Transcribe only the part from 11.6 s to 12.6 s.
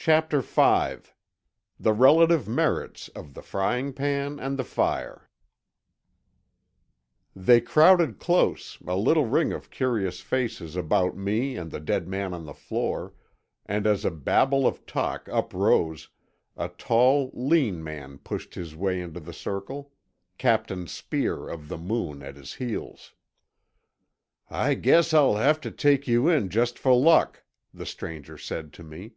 the dead man on the